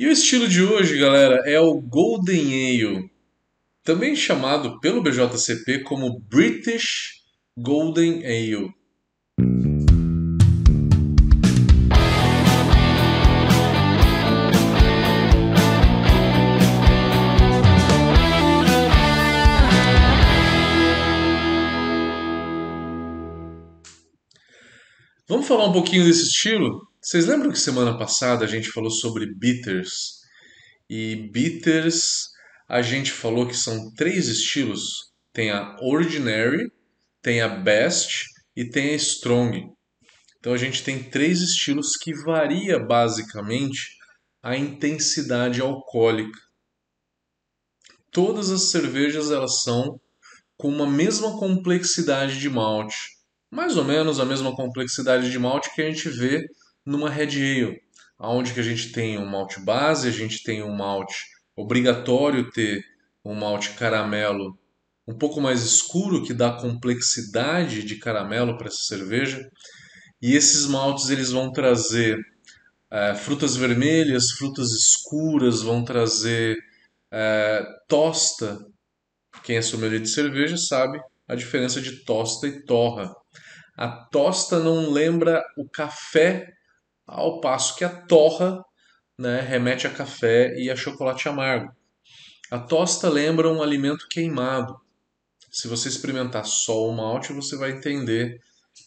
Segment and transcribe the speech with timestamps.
[0.00, 3.10] E o estilo de hoje, galera, é o Golden Ale,
[3.82, 7.14] também chamado pelo BJCP como British
[7.58, 8.72] Golden Ale.
[25.26, 26.86] Vamos falar um pouquinho desse estilo?
[27.00, 30.18] Vocês lembram que semana passada a gente falou sobre bitters?
[30.90, 32.28] E bitters
[32.68, 36.72] a gente falou que são três estilos: tem a ordinary,
[37.22, 38.24] tem a best
[38.56, 39.70] e tem a strong.
[40.40, 43.96] Então a gente tem três estilos que varia basicamente
[44.42, 46.38] a intensidade alcoólica.
[48.10, 50.00] Todas as cervejas elas são
[50.56, 53.18] com uma mesma complexidade de malte
[53.50, 56.46] mais ou menos a mesma complexidade de malte que a gente vê
[56.88, 57.82] numa Red Ale,
[58.18, 62.82] onde que a gente tem um malte base, a gente tem um malte obrigatório ter
[63.22, 64.58] um malte caramelo
[65.06, 69.50] um pouco mais escuro que dá complexidade de caramelo para essa cerveja.
[70.20, 72.18] E esses maltes eles vão trazer
[72.90, 76.56] é, frutas vermelhas, frutas escuras, vão trazer
[77.10, 78.58] é, tosta.
[79.42, 83.14] Quem é sommelier de cerveja sabe a diferença de tosta e torra.
[83.76, 86.52] A tosta não lembra o café,
[87.08, 88.62] ao passo que a torra
[89.18, 91.74] né, remete a café e a chocolate amargo.
[92.50, 94.78] A tosta lembra um alimento queimado.
[95.50, 98.38] Se você experimentar só o malte, você vai entender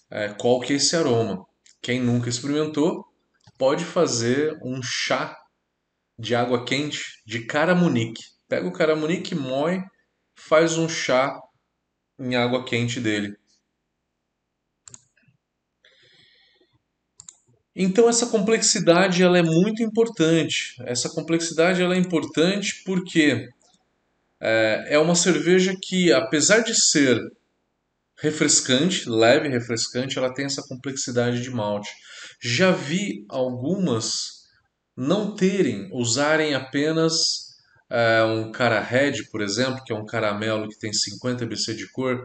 [0.10, 1.46] é, qual que é esse aroma.
[1.82, 3.06] Quem nunca experimentou,
[3.58, 5.36] pode fazer um chá
[6.18, 8.24] de água quente de caramunique.
[8.48, 9.84] Pega o caramunique, moe,
[10.36, 11.40] faz um chá
[12.20, 13.36] em água quente dele.
[17.76, 20.76] Então essa complexidade ela é muito importante.
[20.86, 23.48] Essa complexidade ela é importante porque
[24.42, 27.18] é, é uma cerveja que, apesar de ser
[28.18, 31.90] refrescante, leve refrescante, ela tem essa complexidade de malte.
[32.42, 34.42] Já vi algumas
[34.96, 37.14] não terem, usarem apenas
[37.90, 41.90] é, um cara red, por exemplo, que é um caramelo que tem 50 BC de
[41.92, 42.24] cor,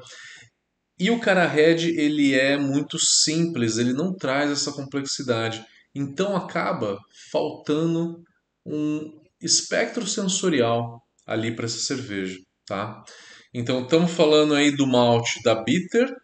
[0.98, 5.64] e o cara Red ele é muito simples, ele não traz essa complexidade.
[5.94, 6.98] Então acaba
[7.30, 8.22] faltando
[8.64, 13.04] um espectro sensorial ali para essa cerveja, tá?
[13.52, 16.14] Então estamos falando aí do malte da bitter,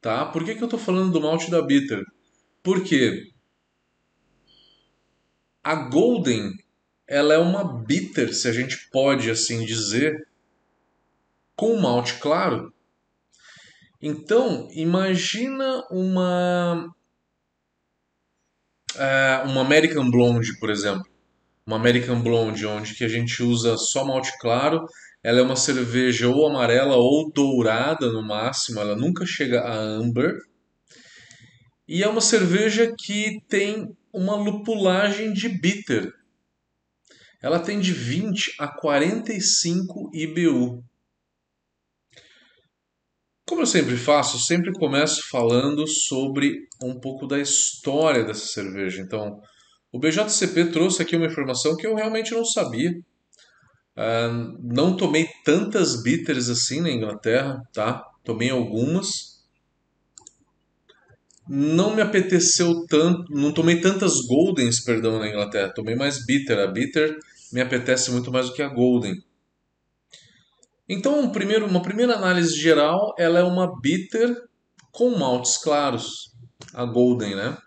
[0.00, 0.26] tá?
[0.26, 2.02] Por que, que eu estou falando do malte da bitter?
[2.62, 3.30] Porque
[5.62, 6.52] a golden
[7.06, 10.28] ela é uma bitter, se a gente pode assim dizer,
[11.56, 12.72] com malte claro
[14.00, 16.86] então, imagina uma
[18.94, 21.04] uh, uma American Blonde, por exemplo.
[21.66, 24.86] Uma American Blonde, onde que a gente usa só malte claro.
[25.22, 30.38] Ela é uma cerveja ou amarela ou dourada no máximo, ela nunca chega a amber.
[31.86, 36.12] E é uma cerveja que tem uma lupulagem de bitter.
[37.42, 40.84] Ela tem de 20 a 45 IBU.
[43.48, 49.00] Como eu sempre faço, sempre começo falando sobre um pouco da história dessa cerveja.
[49.00, 49.40] Então,
[49.90, 52.90] o BJCP trouxe aqui uma informação que eu realmente não sabia.
[53.96, 58.04] Uh, não tomei tantas bitters assim na Inglaterra, tá?
[58.22, 59.42] Tomei algumas.
[61.48, 65.72] Não me apeteceu tanto, não tomei tantas Goldens, perdão, na Inglaterra.
[65.74, 66.58] Tomei mais bitter.
[66.58, 67.18] A bitter
[67.50, 69.22] me apetece muito mais do que a Golden.
[70.88, 74.48] Então, um primeiro, uma primeira análise geral, ela é uma bitter
[74.90, 76.34] com maltes claros,
[76.72, 77.58] a Golden, né?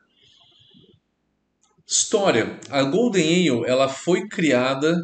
[1.85, 4.95] História: a Golden Ale ela foi criada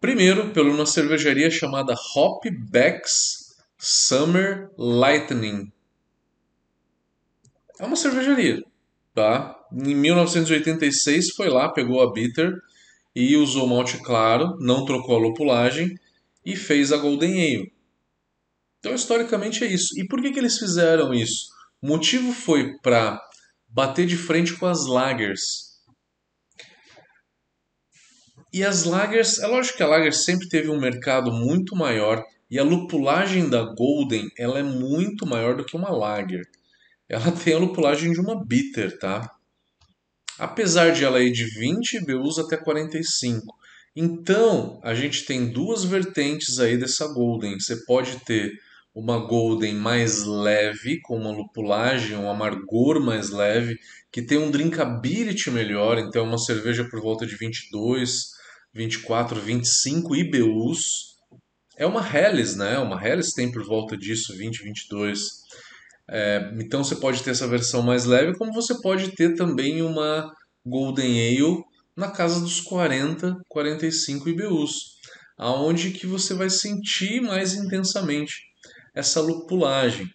[0.00, 5.72] primeiro por uma cervejaria chamada Hopbacks Summer Lightning.
[7.78, 8.62] É uma cervejaria,
[9.14, 9.58] tá?
[9.72, 12.52] Em 1986 foi lá, pegou a bitter
[13.14, 15.96] e usou malte claro, não trocou a lupulagem
[16.44, 17.72] e fez a Golden Ale.
[18.78, 19.98] Então, historicamente é isso.
[19.98, 21.48] E por que, que eles fizeram isso?
[21.80, 23.20] O motivo foi para
[23.68, 25.72] bater de frente com as lagers.
[28.52, 32.58] E as lagers, é lógico que a lager sempre teve um mercado muito maior e
[32.58, 36.46] a lupulagem da Golden ela é muito maior do que uma lager.
[37.08, 39.34] Ela tem a lupulagem de uma bitter, tá?
[40.38, 43.56] Apesar de ela ir de 20 IBUs até 45.
[43.94, 47.60] Então, a gente tem duas vertentes aí dessa Golden.
[47.60, 48.52] Você pode ter
[48.94, 53.78] uma Golden mais leve, com uma lupulagem, um amargor mais leve,
[54.10, 58.32] que tem um drinkability melhor, então uma cerveja por volta de 22,
[58.74, 61.12] 24, 25 IBUs.
[61.76, 62.78] É uma Helles, né?
[62.78, 65.42] Uma Helles tem por volta disso, 20, 22.
[66.08, 70.30] É, então você pode ter essa versão mais leve, como você pode ter também uma
[70.64, 71.64] Golden Ale
[71.96, 74.72] na casa dos 40, 45 IBUs,
[75.36, 78.34] aonde que você vai sentir mais intensamente
[78.94, 80.06] essa lupulagem.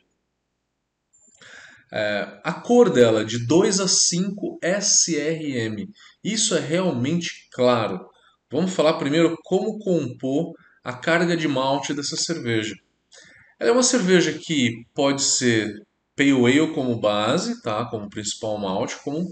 [1.91, 5.87] É, a cor dela de 2 a 5 SRM.
[6.23, 8.05] Isso é realmente claro.
[8.51, 10.53] Vamos falar primeiro como compor
[10.83, 12.75] a carga de malte dessa cerveja.
[13.59, 15.81] Ela é uma cerveja que pode ser
[16.15, 17.85] Pale Ale como base, tá?
[17.85, 19.27] como principal malte, como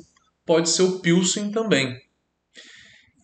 [0.45, 1.95] pode ser o Pilsen também.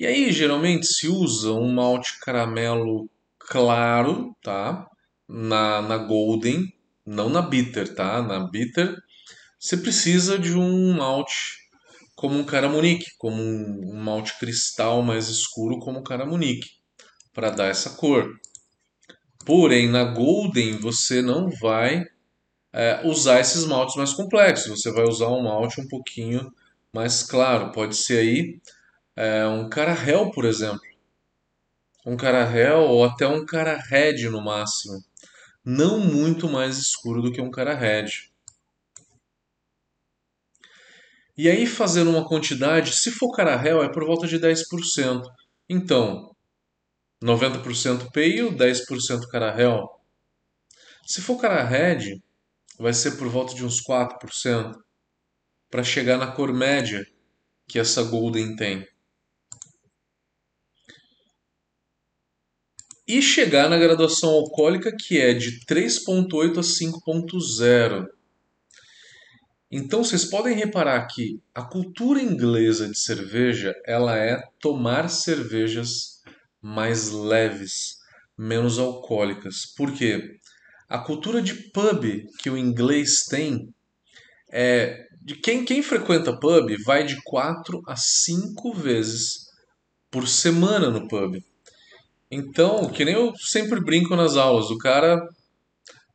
[0.01, 3.07] E aí, geralmente se usa um malte caramelo
[3.37, 4.89] claro, tá?
[5.29, 6.73] Na, na Golden,
[7.05, 8.19] não na Bitter, tá?
[8.19, 8.97] Na Bitter,
[9.59, 11.69] você precisa de um malte
[12.15, 16.71] como um Caramunique, como um, um malte cristal mais escuro como o Caramunique,
[17.31, 18.27] para dar essa cor.
[19.45, 22.07] Porém, na Golden você não vai
[22.73, 24.81] é, usar esses maltes mais complexos.
[24.81, 26.51] Você vai usar um malte um pouquinho
[26.91, 27.71] mais claro.
[27.71, 28.59] Pode ser aí
[29.21, 30.81] é, um carahel, por exemplo.
[32.03, 34.99] Um carahel ou até um cara red no máximo.
[35.63, 38.07] Não muito mais escuro do que um cara red.
[41.37, 45.21] E aí, fazendo uma quantidade, se for carahel, é por volta de 10%.
[45.69, 46.35] Então,
[47.23, 49.87] 90% pale, 10% carahel.
[51.05, 52.19] Se for cara red,
[52.79, 54.73] vai ser por volta de uns 4%,
[55.69, 57.05] para chegar na cor média
[57.67, 58.90] que essa Golden tem.
[63.07, 68.07] E chegar na graduação alcoólica que é de 3.8 a 5.0.
[69.71, 76.21] Então vocês podem reparar que a cultura inglesa de cerveja, ela é tomar cervejas
[76.61, 77.97] mais leves,
[78.37, 79.65] menos alcoólicas.
[79.65, 80.39] Por quê?
[80.89, 82.03] A cultura de pub
[82.39, 83.73] que o inglês tem
[84.51, 89.47] é de quem, quem frequenta pub vai de 4 a 5 vezes
[90.09, 91.41] por semana no pub.
[92.31, 95.27] Então, que nem eu sempre brinco nas aulas, o cara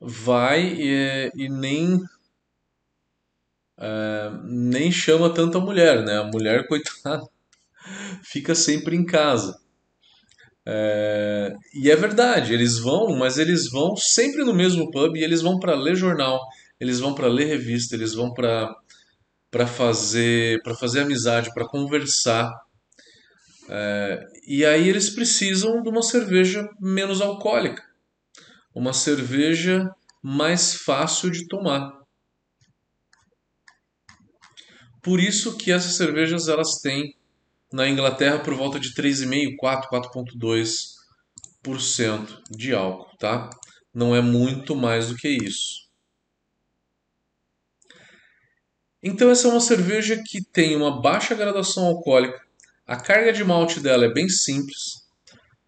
[0.00, 2.00] vai e, e nem
[3.78, 6.18] é, nem chama tanta mulher, né?
[6.18, 7.22] A mulher, coitada,
[8.22, 9.58] fica sempre em casa.
[10.68, 15.40] É, e é verdade, eles vão, mas eles vão sempre no mesmo pub e eles
[15.40, 16.40] vão para ler jornal,
[16.80, 18.74] eles vão para ler revista, eles vão para
[19.50, 22.52] para fazer para fazer amizade, para conversar.
[23.68, 27.82] É, e aí eles precisam de uma cerveja menos alcoólica,
[28.74, 29.90] uma cerveja
[30.22, 32.00] mais fácil de tomar.
[35.02, 37.14] Por isso que essas cervejas elas têm
[37.72, 43.50] na Inglaterra por volta de 3,5, 4, 4,2% de álcool, tá?
[43.92, 45.86] Não é muito mais do que isso.
[49.02, 52.45] Então essa é uma cerveja que tem uma baixa graduação alcoólica.
[52.86, 55.04] A carga de malte dela é bem simples.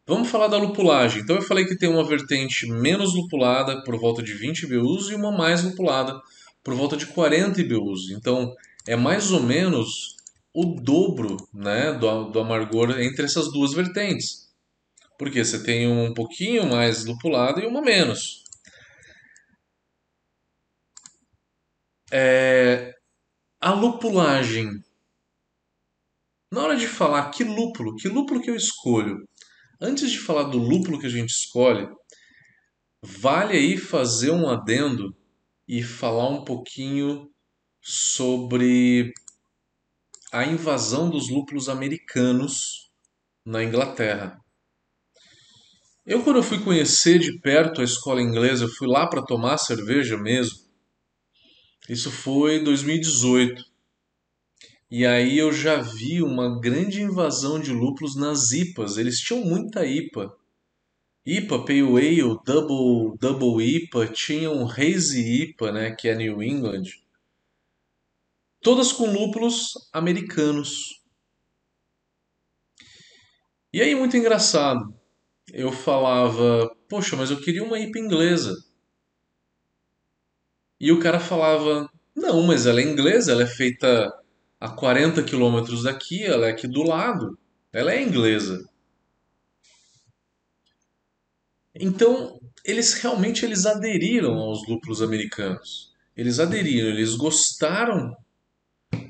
[0.06, 1.20] Vamos falar da lupulagem.
[1.20, 5.14] Então eu falei que tem uma vertente menos lupulada por volta de 20 IBUs e
[5.14, 6.18] uma mais lupulada
[6.62, 8.10] por volta de 40 IBUs.
[8.10, 8.54] Então
[8.86, 10.16] é mais ou menos
[10.54, 14.48] o dobro né, do, do amargor entre essas duas vertentes.
[15.18, 18.44] Porque você tem um pouquinho mais lupulado e uma menos.
[22.10, 22.94] É,
[23.60, 24.82] a lupulagem.
[26.50, 29.28] Na hora de falar que lúpulo, que lúpulo que eu escolho,
[29.80, 31.86] antes de falar do lúpulo que a gente escolhe,
[33.02, 35.14] vale aí fazer um adendo
[35.66, 37.30] e falar um pouquinho
[37.82, 39.12] sobre
[40.32, 42.90] a invasão dos lúpulos americanos
[43.44, 44.38] na Inglaterra.
[46.04, 49.58] Eu, quando eu fui conhecer de perto a escola inglesa, eu fui lá para tomar
[49.58, 50.58] cerveja mesmo.
[51.88, 53.62] Isso foi em 2018.
[54.90, 58.96] E aí eu já vi uma grande invasão de lúpulos nas IPAs.
[58.96, 60.34] Eles tinham muita IPA.
[61.26, 66.84] IPA, Pale Ale, Double, Double IPA, tinham Hazy IPA, né, que é New England
[68.60, 71.02] todas com lúpulos americanos.
[73.72, 74.94] E aí, muito engraçado,
[75.52, 78.54] eu falava, poxa, mas eu queria uma IPA inglesa.
[80.80, 84.12] E o cara falava, não, mas ela é inglesa, ela é feita
[84.60, 87.38] a 40 quilômetros daqui, ela é aqui do lado,
[87.72, 88.68] ela é inglesa.
[91.74, 95.92] Então, eles realmente eles aderiram aos lúpulos americanos.
[96.16, 98.16] Eles aderiram, eles gostaram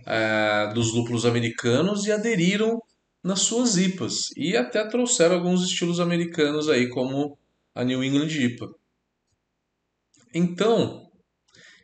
[0.05, 2.83] é, dos lúpulos americanos e aderiram
[3.23, 4.31] nas suas IPAs.
[4.37, 7.38] E até trouxeram alguns estilos americanos aí, como
[7.75, 8.75] a New England IPA.
[10.35, 11.11] Então,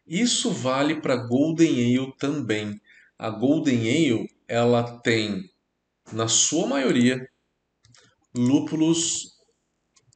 [0.07, 2.79] isso vale para Golden Ale também.
[3.19, 5.49] A Golden Ale, ela tem,
[6.13, 7.27] na sua maioria,
[8.35, 9.35] lúpulos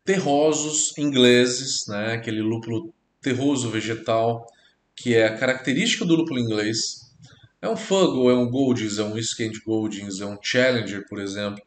[0.04, 2.14] terrosos ingleses, né?
[2.14, 4.46] aquele lúpulo terroso vegetal,
[4.96, 7.08] que é a característica do lúpulo inglês.
[7.60, 11.62] É um Fuggle, é um Goldings, é um Skent Goldings, é um Challenger, por exemplo.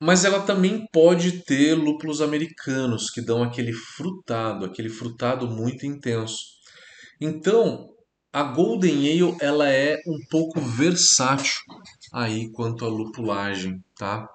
[0.00, 6.38] Mas ela também pode ter lúpulos americanos, que dão aquele frutado, aquele frutado muito intenso.
[7.20, 7.92] Então,
[8.38, 11.60] a Golden Ale ela é um pouco versátil
[12.12, 14.32] aí quanto à lupulagem, tá?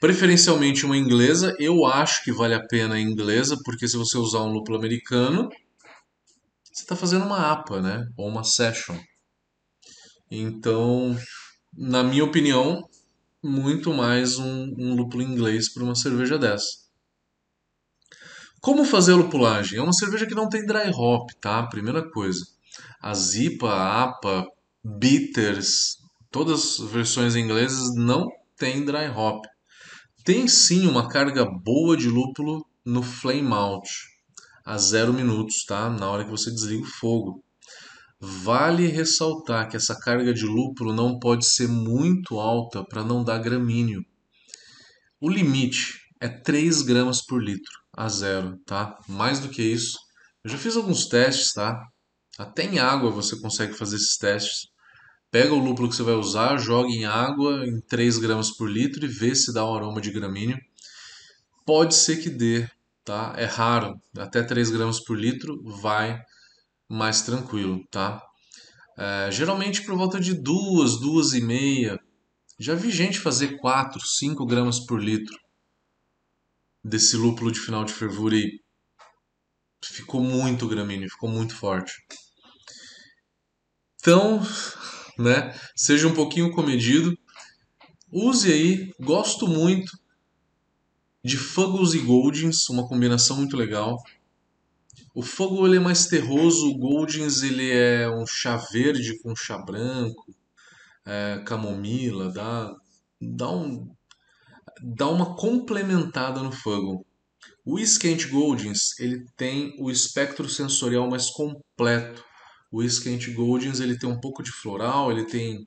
[0.00, 4.40] Preferencialmente uma inglesa, eu acho que vale a pena a inglesa, porque se você usar
[4.40, 5.50] um lúpulo americano,
[6.72, 8.06] você está fazendo uma APA, né?
[8.16, 8.96] Ou uma session.
[10.30, 11.14] Então,
[11.76, 12.88] na minha opinião,
[13.42, 16.88] muito mais um, um lúpulo inglês para uma cerveja dessa.
[18.58, 19.78] Como fazer a lupulagem?
[19.78, 21.66] É uma cerveja que não tem dry hop, tá?
[21.66, 22.56] Primeira coisa.
[23.00, 24.46] A Zipa, a APA,
[24.84, 25.96] Bitters,
[26.30, 29.44] todas as versões inglesas não tem dry hop.
[30.24, 33.88] Tem sim uma carga boa de lúpulo no flame out
[34.64, 35.88] a zero minutos, tá?
[35.88, 37.42] Na hora que você desliga o fogo.
[38.20, 43.38] Vale ressaltar que essa carga de lúpulo não pode ser muito alta para não dar
[43.38, 44.04] gramíneo.
[45.20, 48.98] O limite é 3 gramas por litro a zero, tá?
[49.08, 49.98] Mais do que isso.
[50.44, 51.80] Eu já fiz alguns testes, tá?
[52.38, 54.68] Até em água você consegue fazer esses testes.
[55.30, 59.04] Pega o lúpulo que você vai usar, joga em água em 3 gramas por litro
[59.04, 60.56] e vê se dá um aroma de gramíneo.
[61.66, 62.66] Pode ser que dê,
[63.04, 63.34] tá?
[63.36, 66.18] É raro, até 3 gramas por litro vai
[66.88, 68.22] mais tranquilo, tá?
[68.96, 71.98] É, geralmente por volta de 2, 2 e meia.
[72.58, 75.36] Já vi gente fazer 4, 5 gramas por litro
[76.82, 78.60] desse lúpulo de final de fervura e
[79.84, 81.92] ficou muito gramíneo, ficou muito forte.
[84.00, 84.40] Então,
[85.18, 87.16] né, seja um pouquinho comedido.
[88.10, 89.98] Use aí, gosto muito
[91.22, 93.98] de Fuggles e Goldings, uma combinação muito legal.
[95.14, 99.58] O Fuggle ele é mais terroso, o Goldings ele é um chá verde com chá
[99.58, 100.24] branco,
[101.04, 102.72] é, camomila, dá,
[103.20, 103.90] dá, um,
[104.80, 107.04] dá uma complementada no Fuggle.
[107.64, 112.24] O Skent Goldings ele tem o espectro sensorial mais completo.
[112.70, 115.66] O Skent Goldings ele tem um pouco de floral, ele tem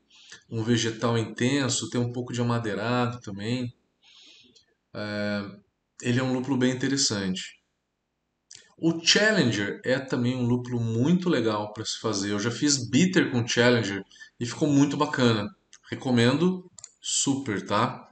[0.50, 3.74] um vegetal intenso, tem um pouco de amadeirado também.
[4.94, 5.52] É,
[6.02, 7.62] ele é um lúpulo bem interessante.
[8.78, 12.32] O Challenger é também um lúpulo muito legal para se fazer.
[12.32, 14.04] Eu já fiz bitter com Challenger
[14.40, 15.48] e ficou muito bacana.
[15.90, 18.08] Recomendo super, tá?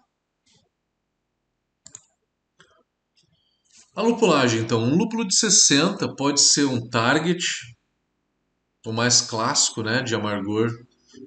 [3.95, 7.43] A lupulagem, então, um lúpulo de 60 pode ser um Target,
[8.85, 10.69] o mais clássico, né, de amargor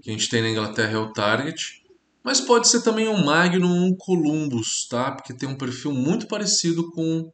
[0.00, 1.82] que a gente tem na Inglaterra é o Target.
[2.22, 5.10] Mas pode ser também um Magnum, um Columbus, tá?
[5.10, 7.32] Porque tem um perfil muito parecido com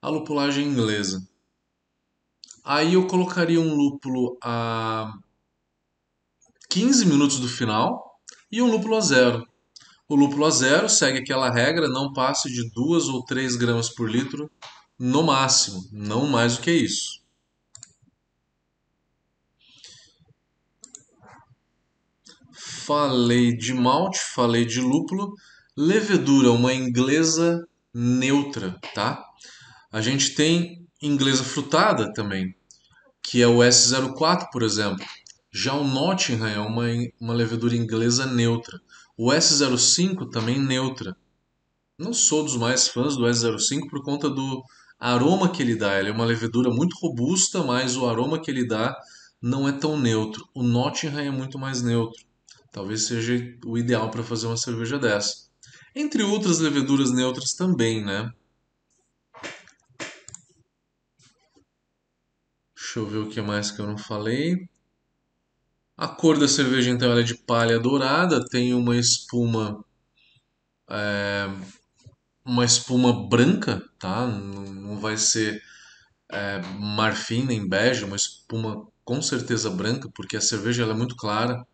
[0.00, 1.20] a lupulagem inglesa.
[2.64, 5.12] Aí eu colocaria um lúpulo a
[6.70, 8.20] 15 minutos do final
[8.50, 9.46] e um lúpulo a zero.
[10.08, 14.08] O lúpulo a zero segue aquela regra, não passe de 2 ou 3 gramas por
[14.08, 14.50] litro
[14.98, 17.17] no máximo, não mais do que isso.
[22.88, 25.34] Falei de malte, falei de lúpulo,
[25.76, 29.22] levedura, uma inglesa neutra, tá?
[29.92, 32.56] A gente tem inglesa frutada também,
[33.22, 35.04] que é o S04, por exemplo.
[35.52, 36.84] Já o Nottingham é uma,
[37.20, 38.80] uma levedura inglesa neutra.
[39.18, 41.14] O S05 também neutra.
[41.98, 44.62] Não sou dos mais fãs do S05 por conta do
[44.98, 45.98] aroma que ele dá.
[45.98, 48.96] Ele é uma levedura muito robusta, mas o aroma que ele dá
[49.42, 50.48] não é tão neutro.
[50.54, 52.27] O Nottingham é muito mais neutro.
[52.72, 53.34] Talvez seja
[53.64, 55.48] o ideal para fazer uma cerveja dessa.
[55.94, 58.32] Entre outras leveduras neutras também, né?
[62.76, 64.68] Deixa eu ver o que mais que eu não falei.
[65.96, 69.84] A cor da cerveja então é de palha dourada, tem uma espuma
[70.88, 71.48] é,
[72.44, 74.26] uma espuma branca, tá?
[74.26, 75.62] Não vai ser
[76.30, 81.16] é, marfim nem bege, uma espuma com certeza branca, porque a cerveja ela é muito
[81.16, 81.66] clara.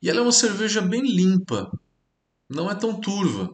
[0.00, 1.70] E ela é uma cerveja bem limpa,
[2.48, 3.50] não é tão turva.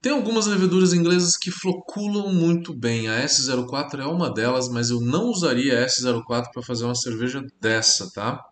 [0.00, 3.08] Tem algumas leveduras inglesas que floculam muito bem.
[3.08, 7.44] A S04 é uma delas, mas eu não usaria a S04 para fazer uma cerveja
[7.60, 8.44] dessa, tá?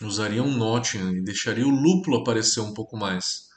[0.00, 3.48] Usaria um Nottingham e deixaria o lúpulo aparecer um pouco mais.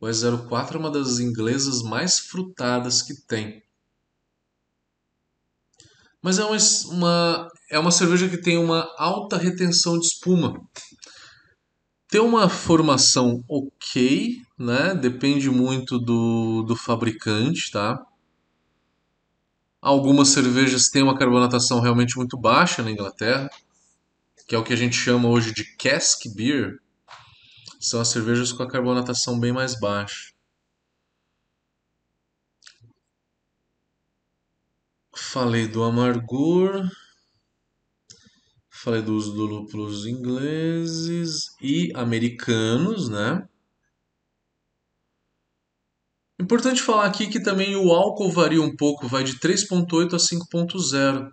[0.00, 3.62] O S04 é uma das inglesas mais frutadas que tem.
[6.22, 6.56] Mas é uma,
[6.90, 10.54] uma, é uma cerveja que tem uma alta retenção de espuma.
[12.08, 14.94] Tem uma formação ok, né?
[14.94, 18.00] Depende muito do, do fabricante, tá?
[19.82, 23.50] Algumas cervejas têm uma carbonatação realmente muito baixa na Inglaterra,
[24.46, 26.78] que é o que a gente chama hoje de cask beer.
[27.80, 30.32] São as cervejas com a carbonatação bem mais baixa.
[35.14, 36.88] Falei do amargor,
[38.86, 43.44] falei do uso do lúpulos ingleses e americanos, né?
[46.40, 51.28] Importante falar aqui que também o álcool varia um pouco, vai de 3.8 a 5.0.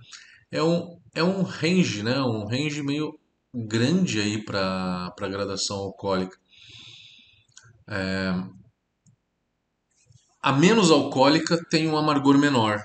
[0.50, 2.20] É um, é um range, né?
[2.22, 3.14] Um range meio
[3.54, 6.36] grande aí para a gradação alcoólica.
[7.88, 8.34] É...
[10.42, 12.84] A menos alcoólica tem um amargor menor.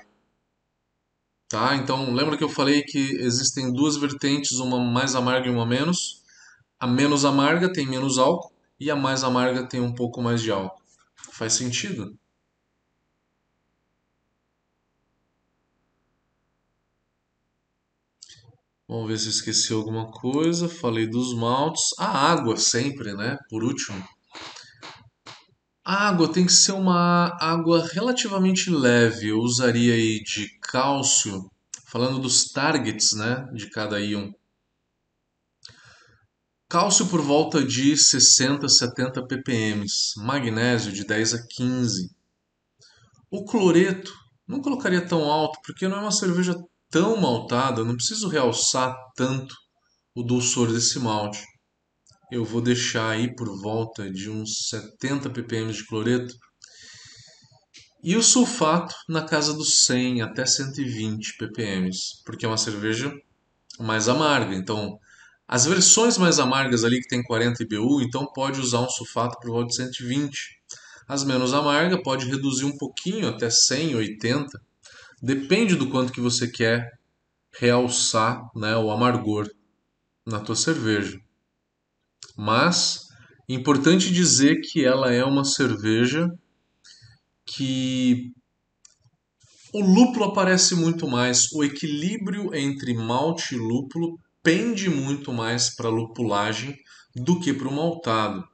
[1.49, 1.75] Tá?
[1.75, 6.23] Então, lembra que eu falei que existem duas vertentes, uma mais amarga e uma menos?
[6.79, 10.51] A menos amarga tem menos álcool e a mais amarga tem um pouco mais de
[10.51, 10.81] álcool.
[11.33, 12.17] Faz sentido?
[18.89, 20.67] Vamos ver se esqueci alguma coisa.
[20.67, 21.81] Falei dos maltes.
[21.97, 23.37] A água sempre, né?
[23.49, 24.03] Por último.
[25.91, 29.29] A água tem que ser uma água relativamente leve.
[29.29, 31.49] Eu usaria aí de cálcio,
[31.87, 34.31] falando dos targets, né, de cada íon.
[36.69, 39.83] Cálcio por volta de 60, 70 ppm,
[40.17, 42.15] magnésio de 10 a 15.
[43.31, 44.13] O cloreto
[44.47, 46.53] não colocaria tão alto, porque não é uma cerveja
[46.91, 49.55] tão maltada, não preciso realçar tanto
[50.13, 51.43] o dulçor desse malte
[52.31, 56.33] eu vou deixar aí por volta de uns 70 ppm de cloreto.
[58.03, 61.89] E o sulfato na casa dos 100 até 120 ppm,
[62.25, 63.11] porque é uma cerveja
[63.79, 64.55] mais amarga.
[64.55, 64.97] Então,
[65.47, 69.49] as versões mais amargas ali que tem 40 IBU, então pode usar um sulfato por
[69.49, 70.59] volta de 120.
[71.07, 74.61] As menos amargas pode reduzir um pouquinho até 100, 80.
[75.21, 76.99] Depende do quanto que você quer
[77.51, 79.49] realçar né, o amargor
[80.25, 81.19] na tua cerveja.
[82.41, 83.09] Mas
[83.49, 86.25] importante dizer que ela é uma cerveja
[87.45, 88.31] que
[89.73, 95.89] o lúpulo aparece muito mais, o equilíbrio entre malte e lúpulo pende muito mais para
[95.89, 96.77] a lupulagem
[97.13, 98.47] do que para o maltado.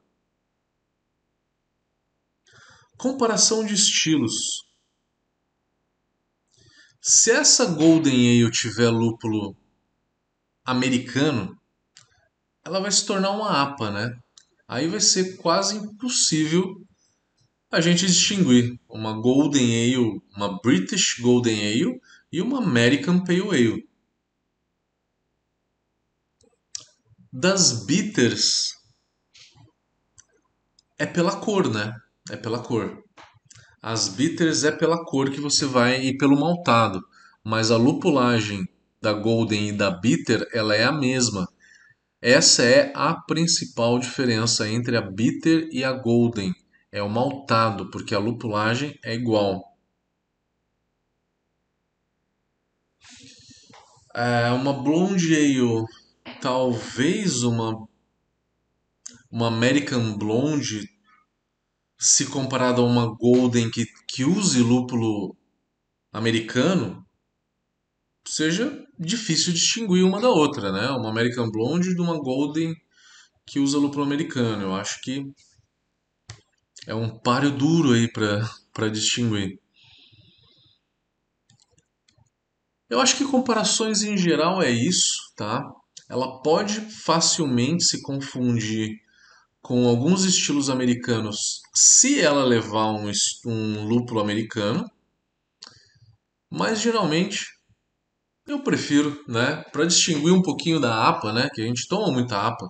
[2.97, 4.33] Comparação de estilos.
[6.99, 9.55] Se essa Golden Ale tiver lúpulo
[10.65, 11.55] americano,
[12.65, 14.17] ela vai se tornar uma APA, né?
[14.67, 16.63] Aí vai ser quase impossível
[17.71, 21.99] a gente distinguir uma Golden Ale, uma British Golden Ale
[22.31, 23.89] e uma American Pale Ale.
[27.31, 28.71] Das bitters
[30.97, 31.93] é pela cor, né?
[32.31, 33.03] É pela cor.
[33.81, 37.05] As bitters é pela cor que você vai e pelo maltado,
[37.43, 38.67] mas a lupulagem
[39.01, 41.47] da Golden e da bitter ela é a mesma.
[42.21, 46.53] Essa é a principal diferença entre a bitter e a golden.
[46.91, 49.63] É o maltado, porque a lupulagem é igual.
[54.13, 55.85] É uma blonde ale,
[56.41, 57.85] talvez uma
[59.35, 60.89] uma American Blonde,
[61.99, 65.35] se comparada a uma Golden que, que use lúpulo
[66.13, 67.04] americano,
[68.27, 70.89] seja difícil distinguir uma da outra, né?
[70.89, 72.75] Uma American Blonde de uma Golden
[73.45, 74.63] que usa lúpulo americano.
[74.63, 75.23] Eu acho que
[76.87, 79.59] é um páreo duro aí para distinguir.
[82.89, 85.63] Eu acho que comparações em geral é isso, tá?
[86.07, 89.01] Ela pode facilmente se confundir
[89.59, 93.11] com alguns estilos americanos se ela levar um,
[93.47, 94.89] um lúpulo americano,
[96.47, 97.54] mas geralmente
[98.47, 102.37] eu prefiro, né, para distinguir um pouquinho da APA, né, que a gente toma muita
[102.37, 102.69] APA,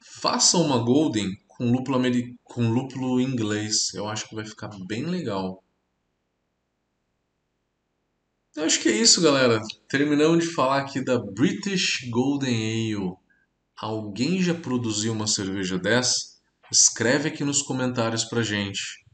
[0.00, 2.00] faça uma Golden com lúpulo,
[2.44, 3.92] com lúpulo inglês.
[3.94, 5.62] Eu acho que vai ficar bem legal.
[8.54, 9.60] Eu acho que é isso, galera.
[9.88, 13.16] Terminamos de falar aqui da British Golden Ale.
[13.76, 16.38] Alguém já produziu uma cerveja dessa?
[16.70, 19.07] Escreve aqui nos comentários pra gente.